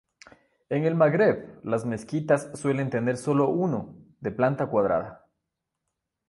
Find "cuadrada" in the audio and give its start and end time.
4.65-5.27